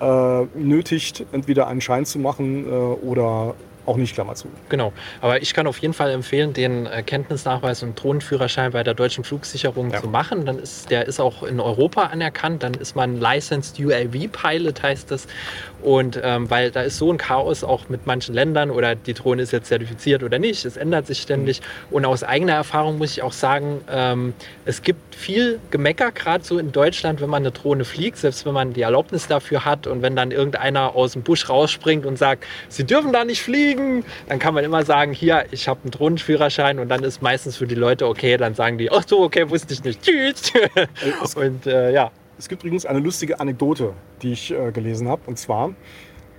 [0.00, 3.54] äh, nötigt, entweder einen Schein zu machen äh, oder
[3.86, 4.48] auch nicht, Klammer zu.
[4.68, 4.92] Genau.
[5.20, 9.24] Aber ich kann auf jeden Fall empfehlen, den äh, Kenntnisnachweis und Drohnenführerschein bei der deutschen
[9.24, 10.00] Flugsicherung ja.
[10.00, 10.46] zu machen.
[10.46, 12.62] Dann ist, der ist auch in Europa anerkannt.
[12.62, 15.26] Dann ist man Licensed UAV Pilot, heißt das.
[15.82, 19.42] Und ähm, weil da ist so ein Chaos auch mit manchen Ländern oder die Drohne
[19.42, 20.64] ist jetzt zertifiziert oder nicht.
[20.64, 21.60] Es ändert sich ständig.
[21.60, 21.96] Mhm.
[21.96, 26.58] Und aus eigener Erfahrung muss ich auch sagen, ähm, es gibt viel Gemecker, gerade so
[26.58, 30.02] in Deutschland, wenn man eine Drohne fliegt, selbst wenn man die Erlaubnis dafür hat und
[30.02, 34.04] wenn dann irgendeiner aus dem Busch rausspringt und sagt, sie dürfen da nicht fliegen fliegen,
[34.28, 37.66] dann kann man immer sagen, hier, ich habe einen Drohnenführerschein und dann ist meistens für
[37.66, 40.52] die Leute okay, dann sagen die, ach so, okay, wusste ich nicht, tschüss.
[41.36, 42.10] und äh, ja.
[42.42, 45.74] Es gibt übrigens eine lustige Anekdote, die ich äh, gelesen habe, und zwar,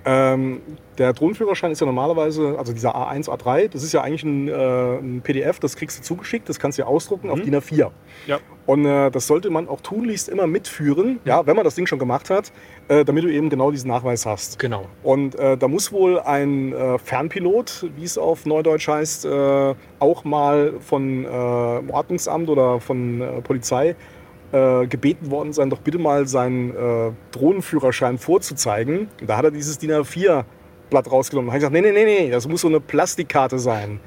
[0.04, 0.60] ähm,
[0.98, 4.98] der Drohnenführerschein ist ja normalerweise, also dieser A1, A3, das ist ja eigentlich ein, äh,
[4.98, 7.32] ein PDF, das kriegst du zugeschickt, das kannst du ja ausdrucken mhm.
[7.32, 7.90] auf DIN A4.
[8.26, 8.38] Ja.
[8.66, 11.98] Und äh, das sollte man auch tunlichst immer mitführen, ja, wenn man das Ding schon
[11.98, 12.52] gemacht hat,
[12.88, 14.58] äh, damit du eben genau diesen Nachweis hast.
[14.58, 14.86] Genau.
[15.02, 20.24] Und äh, da muss wohl ein äh, Fernpilot, wie es auf Neudeutsch heißt, äh, auch
[20.24, 23.96] mal von Ordnungsamt oder von Polizei
[24.54, 29.08] äh, gebeten worden sein, doch bitte mal seinen äh, Drohnenführerschein vorzuzeigen.
[29.20, 31.48] Und da hat er dieses DIN A4-Blatt rausgenommen.
[31.48, 33.98] Da habe ich gesagt, nee, nee, nee, nee, das muss so eine Plastikkarte sein.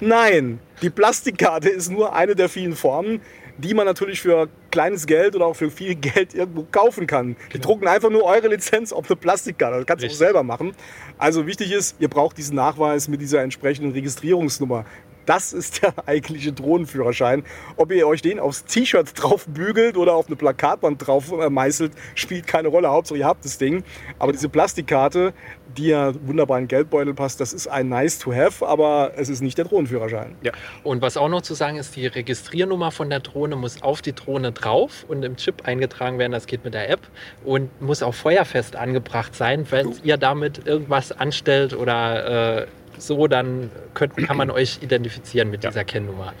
[0.00, 3.20] Nein, die Plastikkarte ist nur eine der vielen Formen,
[3.56, 7.34] die man natürlich für kleines Geld oder auch für viel Geld irgendwo kaufen kann.
[7.48, 7.64] Die genau.
[7.64, 9.78] drucken einfach nur eure Lizenz auf eine Plastikkarte.
[9.78, 10.74] Das kannst du auch selber machen.
[11.18, 14.84] Also wichtig ist, ihr braucht diesen Nachweis mit dieser entsprechenden Registrierungsnummer.
[15.28, 17.44] Das ist der eigentliche Drohnenführerschein.
[17.76, 21.92] Ob ihr euch den aufs T-Shirt drauf bügelt oder auf eine Plakatwand drauf äh, meißelt,
[22.14, 22.88] spielt keine Rolle.
[22.88, 23.84] Hauptsache ihr habt das Ding.
[24.18, 25.34] Aber diese Plastikkarte,
[25.76, 29.28] die ja wunderbar in den Geldbeutel passt, das ist ein nice to have, aber es
[29.28, 30.34] ist nicht der Drohnenführerschein.
[30.40, 30.52] Ja.
[30.82, 34.14] Und was auch noch zu sagen ist, die Registriernummer von der Drohne muss auf die
[34.14, 36.32] Drohne drauf und im Chip eingetragen werden.
[36.32, 37.00] Das geht mit der App
[37.44, 42.66] und muss auch feuerfest angebracht sein, wenn ihr damit irgendwas anstellt oder äh,
[42.98, 45.70] so, dann könnt, kann man euch identifizieren mit ja.
[45.70, 46.32] dieser Kennnummer.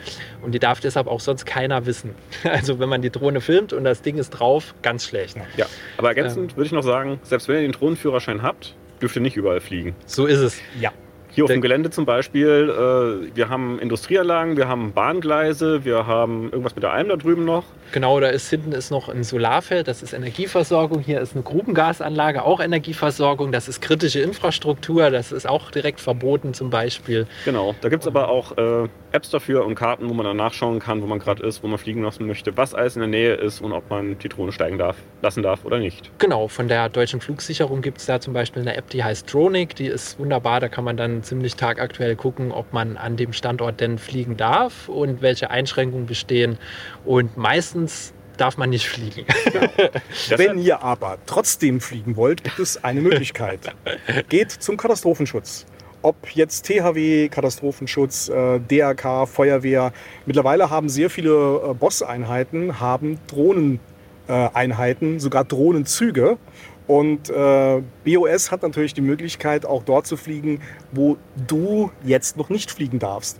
[0.42, 2.14] Und die darf deshalb auch sonst keiner wissen.
[2.48, 5.36] Also wenn man die Drohne filmt und das Ding ist drauf, ganz schlecht.
[5.56, 5.66] Ja,
[5.96, 9.22] aber ergänzend ähm, würde ich noch sagen, selbst wenn ihr den Drohnenführerschein habt, dürft ihr
[9.22, 9.94] nicht überall fliegen.
[10.06, 10.60] So ist es.
[10.80, 10.92] Ja.
[11.30, 16.44] Hier auf dem Gelände zum Beispiel, äh, wir haben Industrieanlagen, wir haben Bahngleise, wir haben
[16.44, 17.64] irgendwas mit der Alm da drüben noch.
[17.92, 21.00] Genau, da ist hinten ist noch ein Solarfeld, das ist Energieversorgung.
[21.00, 23.52] Hier ist eine Grubengasanlage, auch Energieversorgung.
[23.52, 27.26] Das ist kritische Infrastruktur, das ist auch direkt verboten zum Beispiel.
[27.44, 30.80] Genau, da gibt es aber auch äh, Apps dafür und Karten, wo man dann nachschauen
[30.80, 33.34] kann, wo man gerade ist, wo man fliegen lassen möchte, was alles in der Nähe
[33.34, 36.10] ist und ob man die Drohne steigen darf, lassen darf oder nicht.
[36.18, 39.76] Genau, von der deutschen Flugsicherung gibt es da zum Beispiel eine App, die heißt Dronic.
[39.76, 40.60] Die ist wunderbar.
[40.60, 44.88] Da kann man dann ziemlich tagaktuell gucken, ob man an dem Standort denn fliegen darf
[44.88, 46.58] und welche Einschränkungen bestehen.
[47.04, 47.77] Und meistens
[48.38, 49.26] darf man nicht fliegen.
[50.36, 53.60] Wenn ihr aber trotzdem fliegen wollt, gibt es eine Möglichkeit.
[54.28, 55.66] Geht zum Katastrophenschutz.
[56.00, 59.92] Ob jetzt THW, Katastrophenschutz, äh, DRK, Feuerwehr.
[60.26, 61.32] Mittlerweile haben sehr viele
[61.70, 66.38] äh, Boss-Einheiten, haben Drohneneinheiten, sogar Drohnenzüge.
[66.86, 70.62] Und äh, BOS hat natürlich die Möglichkeit, auch dort zu fliegen,
[70.92, 73.38] wo du jetzt noch nicht fliegen darfst.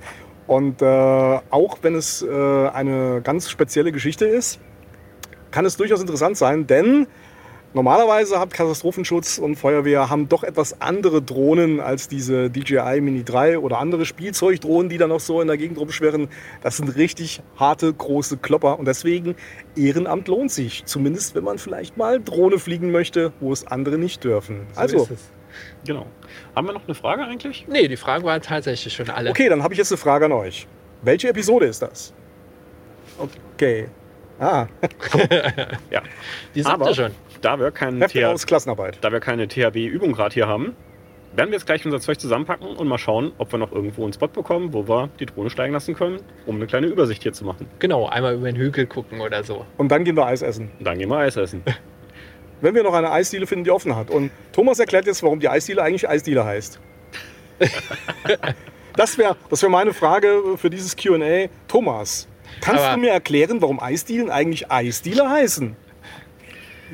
[0.49, 4.59] Und äh, auch wenn es äh, eine ganz spezielle Geschichte ist,
[5.51, 7.07] kann es durchaus interessant sein, denn
[7.74, 13.59] normalerweise hat Katastrophenschutz und Feuerwehr haben doch etwas andere Drohnen als diese DJI Mini 3
[13.59, 16.28] oder andere Spielzeugdrohnen, die da noch so in der Gegend rumschwirren.
[16.62, 19.36] Das sind richtig harte, große Klopper und deswegen
[19.76, 20.86] Ehrenamt lohnt sich.
[20.86, 24.66] Zumindest wenn man vielleicht mal Drohne fliegen möchte, wo es andere nicht dürfen.
[24.72, 25.09] So also.
[25.86, 26.06] Genau.
[26.54, 27.66] Haben wir noch eine Frage eigentlich?
[27.68, 29.30] Nee, die Fragen waren tatsächlich schon alle.
[29.30, 30.66] okay, dann habe ich jetzt eine Frage an euch.
[31.02, 32.12] Welche Episode ist das?
[33.18, 33.88] Okay.
[34.40, 34.66] Ah,
[35.90, 36.02] Ja.
[36.54, 37.11] Die sagt Aber- ihr schon.
[37.40, 38.98] Da wir, TH aus Klassenarbeit.
[39.00, 40.74] da wir keine THW-Übung gerade hier haben,
[41.36, 44.12] werden wir jetzt gleich unser Zeug zusammenpacken und mal schauen, ob wir noch irgendwo einen
[44.12, 47.44] Spot bekommen, wo wir die Drohne steigen lassen können, um eine kleine Übersicht hier zu
[47.44, 47.68] machen.
[47.78, 49.64] Genau, einmal über den Hügel gucken oder so.
[49.76, 50.70] Und dann gehen wir Eis essen.
[50.80, 51.62] Und dann gehen wir Eis essen.
[52.61, 54.11] Wenn wir noch eine Eisdiele finden, die offen hat.
[54.11, 56.80] Und Thomas erklärt jetzt, warum die Eisdiele eigentlich Eisdiele heißt.
[58.96, 61.48] das wäre das wär meine Frage für dieses QA.
[61.66, 62.28] Thomas,
[62.61, 65.76] kannst Aber- du mir erklären, warum Eisdielen eigentlich Eisdiele heißen?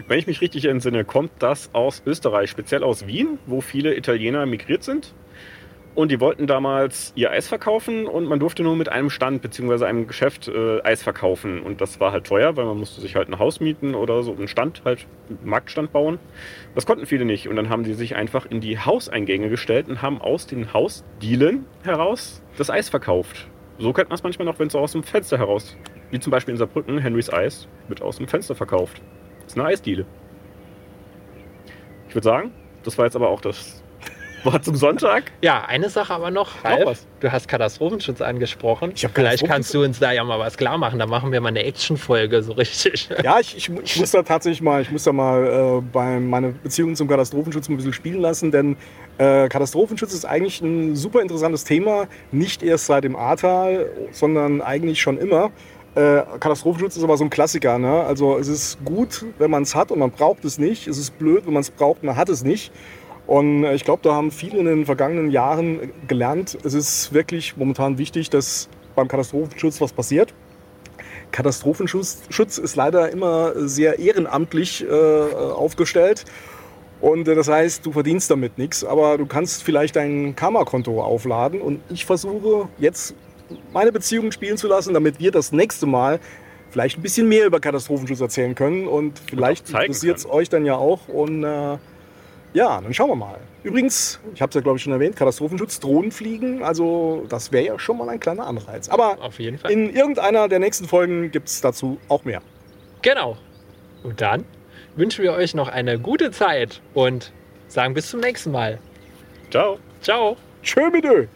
[0.08, 4.44] Wenn ich mich richtig entsinne, kommt das aus Österreich, speziell aus Wien, wo viele Italiener
[4.44, 5.14] migriert sind.
[5.94, 9.84] Und die wollten damals ihr Eis verkaufen und man durfte nur mit einem Stand bzw.
[9.84, 11.62] einem Geschäft äh, Eis verkaufen.
[11.62, 14.32] Und das war halt teuer, weil man musste sich halt ein Haus mieten oder so
[14.32, 16.18] einen Stand, halt einen Marktstand bauen.
[16.74, 17.48] Das konnten viele nicht.
[17.48, 21.64] Und dann haben die sich einfach in die Hauseingänge gestellt und haben aus den Hausdielen
[21.84, 23.46] heraus das Eis verkauft.
[23.78, 25.76] So kennt man es manchmal noch, wenn es aus dem Fenster heraus,
[26.10, 29.00] wie zum Beispiel in Saarbrücken, Henrys Eis, wird aus dem Fenster verkauft.
[29.42, 30.06] Das ist eine Eisdiele.
[32.08, 33.83] Ich würde sagen, das war jetzt aber auch das
[34.44, 35.32] Wort zum Sonntag.
[35.42, 36.86] Ja, eine Sache aber noch, Noch Ralf.
[36.86, 37.06] was?
[37.20, 38.92] Du hast Katastrophenschutz angesprochen.
[38.94, 40.98] Ich Vielleicht kannst du uns da ja mal was klar machen.
[40.98, 43.08] Da machen wir mal eine Action-Folge so richtig.
[43.22, 46.48] Ja, ich, ich, ich muss da tatsächlich mal, ich muss da mal äh, bei meiner
[46.48, 48.76] Beziehung zum Katastrophenschutz ein bisschen spielen lassen, denn
[49.18, 55.00] äh, Katastrophenschutz ist eigentlich ein super interessantes Thema, nicht erst seit dem Ahrtal, sondern eigentlich
[55.00, 55.50] schon immer.
[55.94, 57.78] Äh, Katastrophenschutz ist aber so ein Klassiker.
[57.78, 58.02] Ne?
[58.02, 60.88] Also es ist gut, wenn man es hat und man braucht es nicht.
[60.88, 62.72] Es ist blöd, wenn man es braucht und man hat es nicht.
[63.26, 67.56] Und äh, ich glaube, da haben viele in den vergangenen Jahren gelernt, es ist wirklich
[67.56, 70.34] momentan wichtig, dass beim Katastrophenschutz was passiert.
[71.32, 76.24] Katastrophenschutz Schutz ist leider immer sehr ehrenamtlich äh, aufgestellt.
[77.00, 81.60] Und äh, das heißt, du verdienst damit nichts, aber du kannst vielleicht dein Karma-Konto aufladen.
[81.60, 83.14] Und ich versuche jetzt
[83.72, 86.20] meine Beziehungen spielen zu lassen, damit wir das nächste Mal
[86.70, 88.86] vielleicht ein bisschen mehr über Katastrophenschutz erzählen können.
[88.86, 91.08] Und vielleicht interessiert es euch dann ja auch.
[91.08, 91.78] Und äh,
[92.54, 93.38] ja, dann schauen wir mal.
[93.62, 96.62] Übrigens, ich habe es ja glaube ich schon erwähnt, Katastrophenschutz, Drohnenfliegen.
[96.62, 98.88] Also das wäre ja schon mal ein kleiner Anreiz.
[98.88, 99.70] Aber Auf jeden Fall.
[99.70, 102.40] in irgendeiner der nächsten Folgen gibt es dazu auch mehr.
[103.02, 103.36] Genau.
[104.02, 104.44] Und dann
[104.96, 107.32] wünschen wir euch noch eine gute Zeit und
[107.68, 108.78] sagen bis zum nächsten Mal.
[109.50, 109.78] Ciao.
[110.00, 110.36] Ciao.
[110.62, 111.26] Tschö mit Ö.